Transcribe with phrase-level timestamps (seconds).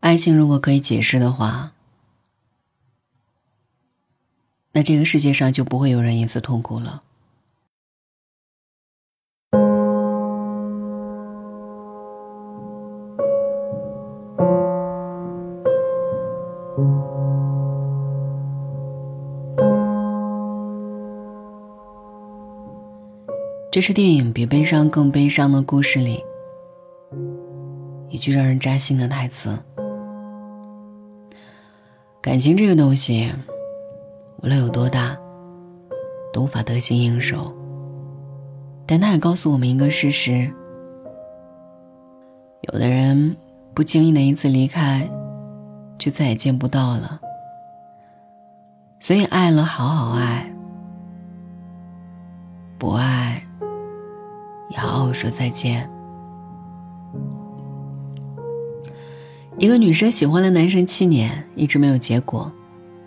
[0.00, 1.72] 爱情如果可以解释的话，
[4.72, 7.02] 那这个世界上就不会有人因此痛苦了。
[23.70, 26.24] 这是电影《比悲伤更悲伤的故事》里
[28.08, 29.56] 一句让人扎心的台词。
[32.22, 33.32] 感情这个东西，
[34.42, 35.16] 无论有多大，
[36.32, 37.50] 都无法得心应手。
[38.86, 40.52] 但它也告诉我们一个事实：
[42.60, 43.36] 有的人
[43.72, 45.08] 不经意的一次离开，
[45.96, 47.20] 就再也见不到了。
[49.00, 50.54] 所以，爱了好好爱，
[52.78, 53.42] 不爱。
[54.68, 55.90] 也好好说再见。
[59.60, 62.50] 一个女生喜欢了男生七年，一直没有结果。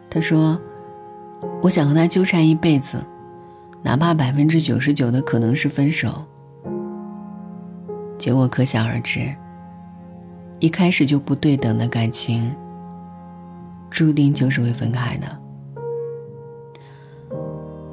[0.07, 0.61] 她说
[1.63, 3.03] ：“我想和他纠缠一辈子，
[3.81, 6.23] 哪怕百分之九十九的可能是分手。”
[8.19, 9.33] 结果可想而知。
[10.59, 12.53] 一开始就不对等的感情，
[13.89, 15.27] 注定就是会分开的。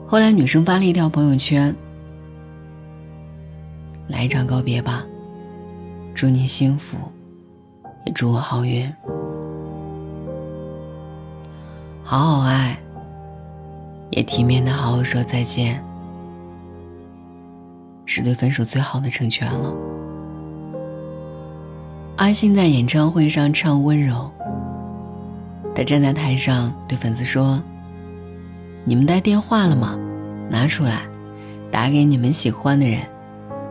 [0.06, 1.74] 后来，女生发了一条朋友圈。
[4.06, 5.02] 来一场告别吧，
[6.12, 6.98] 祝你幸福，
[8.04, 8.90] 也祝我好运。
[12.02, 12.76] 好好爱，
[14.10, 15.82] 也体面的好好说再见，
[18.04, 19.72] 是对分手最好的成全了。
[22.16, 24.14] 阿信在演唱会上唱《温柔》，
[25.74, 27.62] 他站在台上对粉丝说
[28.84, 29.96] ：“你们带电话了吗？
[30.50, 31.02] 拿出来，
[31.70, 33.00] 打给你们喜欢的人。”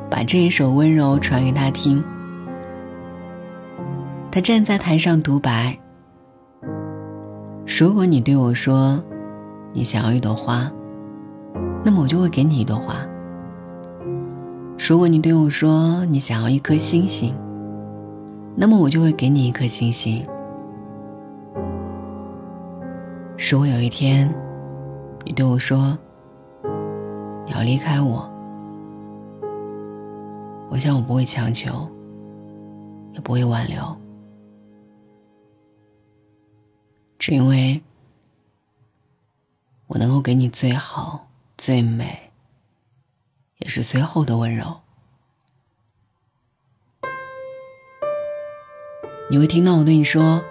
[0.10, 2.04] 把这一首温柔传给他听。
[4.32, 5.76] 他站在台上独白
[7.66, 9.04] ：“如果你对我说，
[9.74, 10.72] 你想要一朵花，
[11.84, 12.96] 那么我就会给你一朵花。
[14.88, 17.34] 如果你对我说你想要一颗星星，
[18.56, 20.24] 那么我就会给你一颗星星。
[23.50, 24.32] 如果有一天，
[25.26, 25.98] 你对我说
[27.46, 28.30] 你要离开我。”
[30.70, 31.88] 我想，我不会强求，
[33.14, 33.82] 也不会挽留，
[37.20, 37.84] 只因为
[39.88, 42.32] 我能够给你最好、最美，
[43.58, 44.80] 也是最后的温柔。
[49.30, 50.42] 你会听到我对你说：“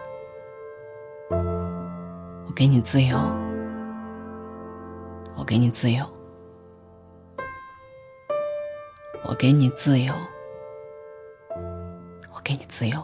[2.47, 3.19] 我给你自由，
[5.37, 6.07] 我给你自由。”
[9.25, 10.15] 我给你自由，
[12.33, 13.03] 我给你自由，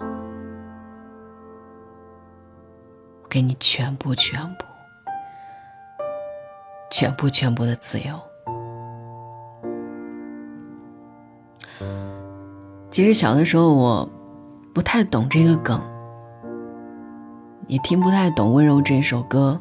[3.35, 4.65] 给你全部、全部、
[6.89, 8.21] 全部、全部的自由。
[12.93, 14.09] 其实小的时候我
[14.73, 15.83] 不太懂这个梗，
[17.67, 19.61] 也听不太懂《温柔》这首歌。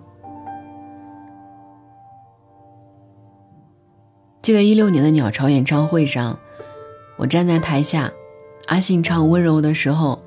[4.44, 6.38] 记得一六年的鸟巢演唱会上。
[7.18, 8.12] 我站在台下，
[8.68, 10.22] 阿信唱《温柔》的时候，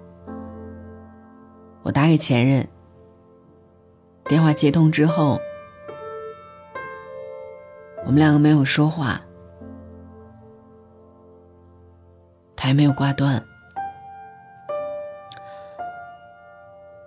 [1.84, 2.66] 我打给前任。
[4.28, 5.40] 电话接通之后，
[8.04, 9.20] 我们两个没有说话，
[12.56, 13.42] 他也没有挂断。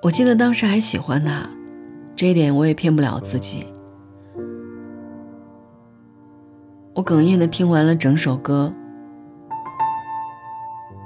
[0.02, 1.50] 我记得当时还喜欢他，
[2.16, 3.68] 这一点我也骗不了自己。
[6.94, 8.74] 我哽咽的听完了整首歌。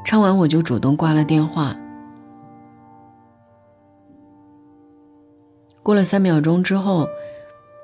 [0.05, 1.75] 唱完我就主动挂了电话。
[5.83, 7.07] 过了三秒钟之后，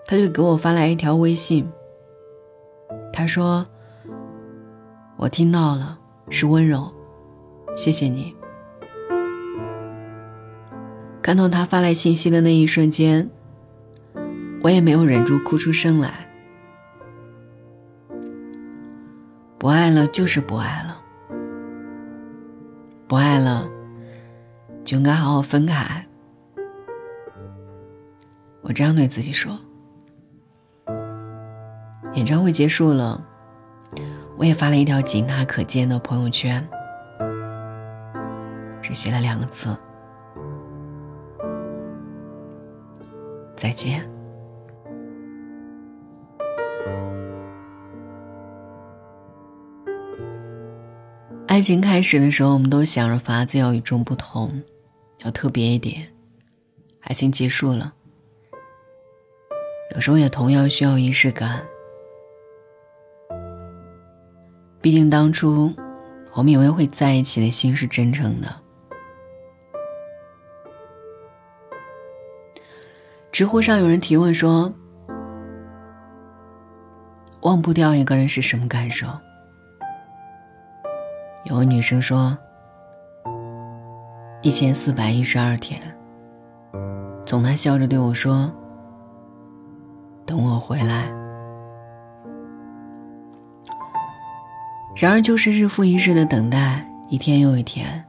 [0.08, 1.70] 他就给我发来一条微信。
[3.12, 3.68] 他说
[5.18, 6.00] ：“我听到了，
[6.30, 6.90] 是温柔，
[7.76, 8.34] 谢谢你。”
[11.22, 13.29] 看到他发来信息的那一瞬间，
[14.64, 16.28] 我也没有忍住哭出声来。
[19.58, 21.02] 不爱了就是不爱了。
[23.08, 23.68] 不爱了，
[24.85, 26.06] 就应该好好分开。
[28.70, 29.60] 我这样对自己说。
[32.14, 33.20] 演唱会结束了，
[34.38, 36.64] 我也发了一条仅他可见的朋友圈，
[38.80, 39.76] 只写了两个字：
[43.56, 44.08] 再见。
[51.48, 54.62] 爱情开始的时候，我们都想着法子要与众不同，
[55.24, 56.08] 要特别一点，
[57.02, 57.92] 爱情结束了，
[59.96, 61.62] 有时候也同样需要仪式感。
[64.82, 65.74] 毕竟当初
[66.34, 68.47] 我们以为会在一起的心是真诚的。
[73.32, 74.74] 知乎上有人提问说
[77.42, 79.08] ：“忘不掉一个人是什么感受？”
[81.46, 82.38] 有个女生说
[84.44, 85.82] ：“一千四百一十二天，
[87.26, 88.52] 总他笑着对我说
[90.29, 91.11] ：‘等我回来。’
[94.96, 98.05] 然而，就是日复一日的等待，一天又一天，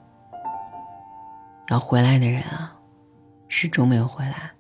[1.70, 2.76] 要回来的人啊，
[3.48, 4.50] 始终没有回来。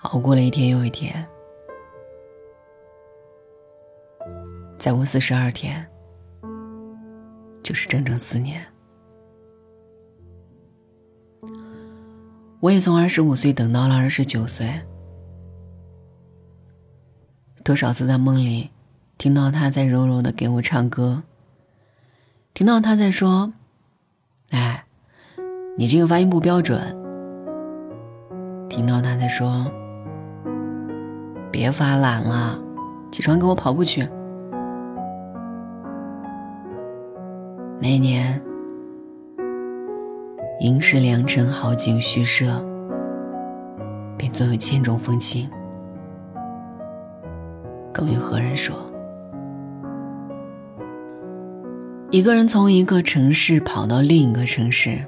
[0.00, 1.24] 熬过了一天又一天，
[4.76, 5.86] 再过四十二天。”
[7.62, 8.60] 就是整整四年，
[12.58, 14.68] 我也从二十五岁等到了二十九岁。
[17.62, 18.70] 多少次在梦里，
[19.18, 21.24] 听到他在柔柔的给我唱歌，
[22.54, 23.52] 听到他在说
[24.50, 24.86] ：“哎，
[25.76, 26.96] 你这个发音不标准。”
[28.70, 29.70] 听到他在说
[31.52, 32.58] ：“别发懒了，
[33.12, 34.08] 起床给我跑步去。”
[37.78, 38.40] 那年，
[40.60, 42.64] 应是良辰好景虚设，
[44.16, 45.46] 便总有千种风情。
[47.92, 48.76] 更与何人说？
[52.10, 54.98] 一个人从一个城市跑到另一个城市，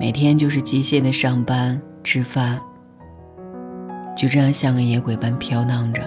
[0.00, 2.58] 每天就是机械的上班、吃饭，
[4.16, 6.02] 就这样像个野鬼般飘荡着。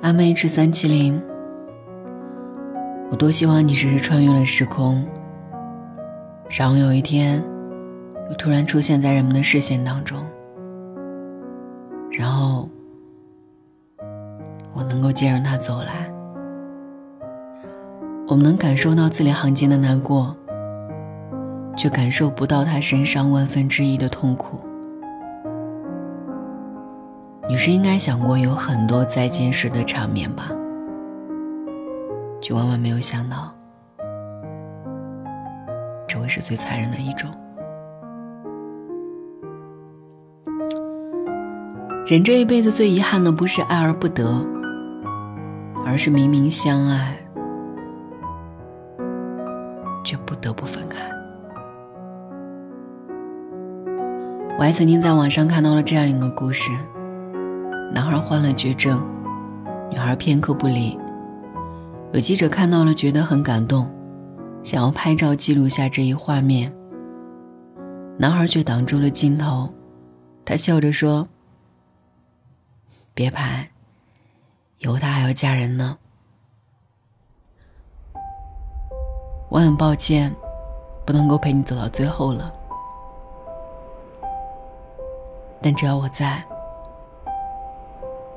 [0.00, 1.20] M H 三七零，
[3.10, 5.04] 我多希望你只是穿越了时空，
[6.58, 7.42] 然后有一天，
[8.30, 10.24] 又突然出现在人们的视线当中，
[12.10, 12.68] 然后
[14.74, 16.10] 我能够接着他走来，
[18.26, 20.34] 我们能感受到字里行间的难过，
[21.76, 24.58] 却感受不到他身上万分之一的痛苦。
[27.48, 30.50] 你是应该想过有很多再见时的场面吧，
[32.40, 33.52] 却万万没有想到，
[36.06, 37.30] 这会是最残忍的一种。
[42.08, 44.42] 人这一辈子最遗憾的不是爱而不得，
[45.84, 47.14] 而是明明相爱，
[50.02, 50.98] 却不得不分开。
[54.56, 56.72] 我还曾经在网上看到了这样一个故事。
[57.92, 59.06] 男孩患了绝症，
[59.90, 60.98] 女孩片刻不离。
[62.14, 63.86] 有记者看到了，觉得很感动，
[64.62, 66.72] 想要拍照记录下这一画面。
[68.16, 69.68] 男孩却挡住了镜头，
[70.46, 71.28] 他笑着说
[73.18, 73.68] ：“别拍，
[74.78, 75.98] 以后他还要嫁人呢。”
[79.50, 80.32] 我很抱歉，
[81.04, 82.52] 不能够陪你走到最后了，
[85.60, 86.40] 但只要我在。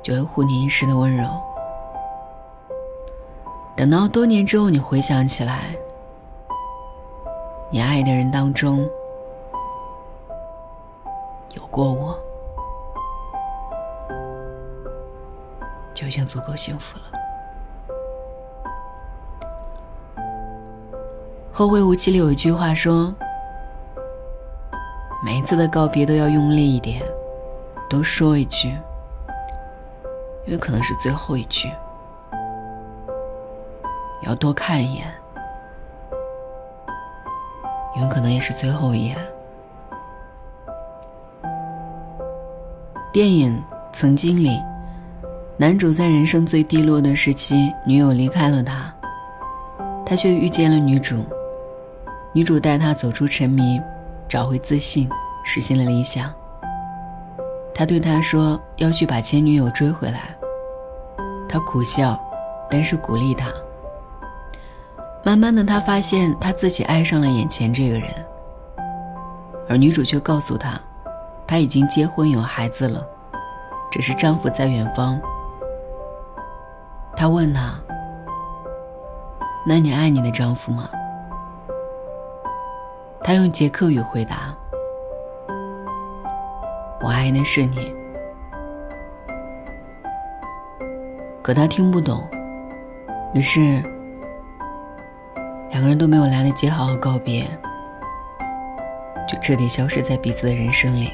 [0.02, 1.28] 就会护你一世的温柔。
[3.76, 5.76] 等到多年之后，你回想起来，
[7.70, 8.84] 你爱的人当中
[11.54, 12.18] 有过我，
[16.12, 17.04] 已经足够幸福了。
[21.50, 23.14] 后会无期里有一句话说
[25.24, 27.02] ：“每一次的告别都要用力一点，
[27.88, 28.68] 多说一句。”
[30.44, 31.70] 因为可能是最后一句，
[34.24, 35.06] 要多看一眼，
[37.96, 39.16] 因为可能也是最后一眼。
[43.14, 43.62] 电影
[43.94, 44.60] 《曾经》里，
[45.58, 48.92] 男主在人生最低落的时期，女友离开了他，
[50.04, 51.24] 他却遇见了女主，
[52.32, 53.78] 女主带他走出沉迷，
[54.26, 55.08] 找回自信，
[55.44, 56.32] 实现了理想。
[57.74, 60.34] 他对他说：“要去把前女友追回来。”
[61.46, 62.18] 他苦笑，
[62.70, 63.48] 但是鼓励他。
[65.22, 68.08] 慢慢的，他发现他自己爱上了眼前这个人，
[69.68, 70.80] 而女主却告诉他，
[71.46, 73.06] 他已经结婚有孩子了，
[73.90, 75.20] 只是丈夫在远方。
[77.16, 77.78] 他问他
[79.66, 80.88] ：“那你爱你的丈夫吗？”
[83.22, 84.54] 他用捷克语回答。
[87.00, 87.94] 我爱的是你，
[91.42, 92.26] 可他听不懂，
[93.34, 93.60] 于是
[95.70, 97.44] 两个人都没有来得及好好告别，
[99.28, 101.12] 就彻底消失在彼此的人生里。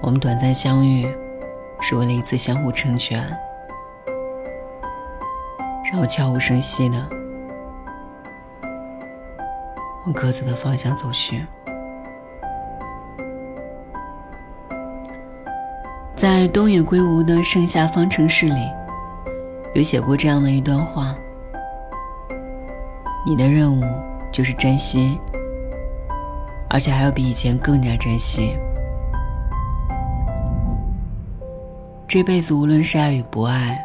[0.00, 1.04] 我们短暂相遇，
[1.88, 3.20] 是为了一次相互成全，
[5.84, 6.98] 然后悄无声息的
[10.04, 11.46] 往各自的方向走去。
[16.16, 18.68] 在东野圭吾的《盛夏方程式》里，
[19.76, 21.14] 有写过这样的一段话：
[23.24, 23.84] 你的任务
[24.32, 25.20] 就是珍惜，
[26.68, 28.56] 而且还要比以前更加珍惜。
[32.16, 33.78] 这辈子无论是爱与不爱，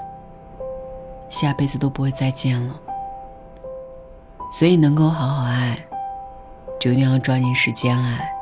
[1.27, 2.73] 下辈子都不会再见了。
[4.53, 5.77] 所以能够好好爱，
[6.79, 8.33] 就一定要抓紧时间爱，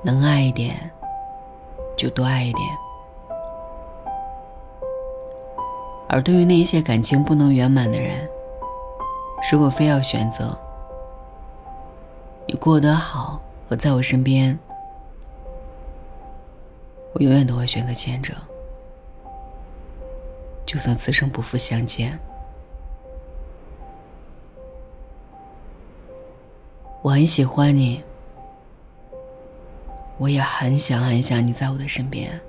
[0.00, 0.76] 能爱一点。
[1.96, 2.68] 就多爱一点。
[6.08, 8.30] 而对于那些感情不能圆满的人，
[9.50, 10.56] 如果非要选择，
[12.46, 14.56] 你过得好和在我身边，
[17.14, 18.34] 我永远都会选择前者。
[20.66, 22.18] 就算此生不复相见，
[27.02, 28.02] 我很喜欢你。
[30.16, 32.40] 我也很想很想你在我的身边，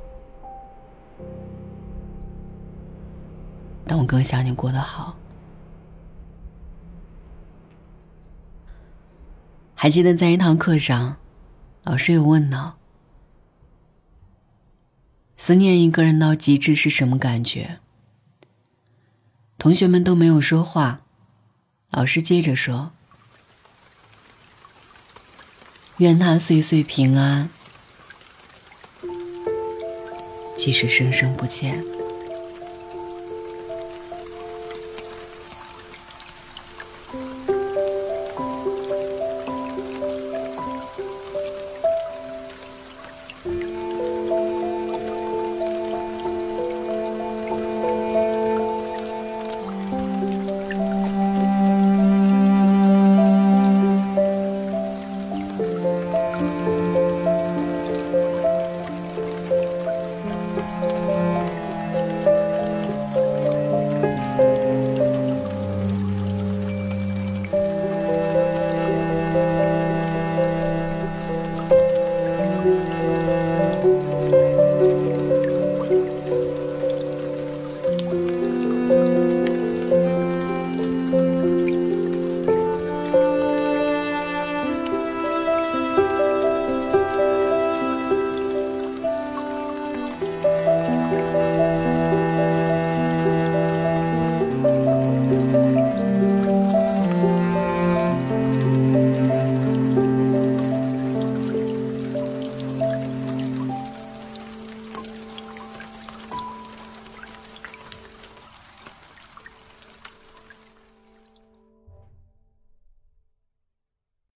[3.86, 5.16] 但我更想你过得好。
[9.74, 11.18] 还记得在一堂课上，
[11.84, 12.78] 老师有问到：
[15.46, 17.78] 思念一个人到极致是什么感觉？
[19.60, 21.02] 同学们都没有说话，
[21.92, 22.92] 老师接着说。
[25.98, 27.48] 愿他岁岁平安，
[30.58, 31.95] 即使生生不见。